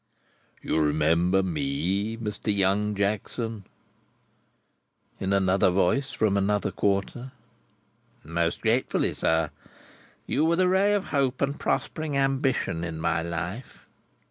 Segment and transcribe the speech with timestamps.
[0.63, 2.51] "You remember me, Mr.
[2.51, 3.65] Young Jackson?"
[5.19, 7.33] In another voice from another quarter.
[8.23, 9.51] "Most gratefully, sir.
[10.25, 13.85] You were the ray of hope and prospering ambition in my life.